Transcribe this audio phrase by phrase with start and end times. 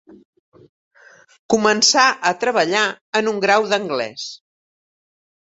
[1.55, 2.83] Començà a treballar
[3.21, 4.27] en un grau d'anglès.